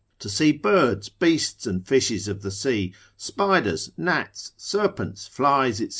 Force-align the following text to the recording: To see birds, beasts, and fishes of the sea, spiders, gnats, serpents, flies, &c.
To 0.17 0.29
see 0.29 0.51
birds, 0.51 1.09
beasts, 1.09 1.67
and 1.67 1.87
fishes 1.87 2.27
of 2.27 2.41
the 2.41 2.49
sea, 2.49 2.95
spiders, 3.17 3.91
gnats, 3.97 4.51
serpents, 4.57 5.27
flies, 5.27 5.77
&c. 5.77 5.89